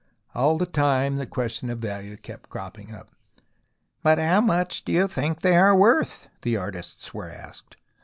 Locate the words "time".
0.65-1.17